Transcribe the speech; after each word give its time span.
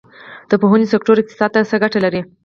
د 0.49 0.51
پوهنې 0.61 0.87
سکتور 0.93 1.15
اقتصاد 1.19 1.49
ته 1.55 1.61
څه 1.69 1.75
ګټه 1.83 1.99
لري؟ 2.05 2.21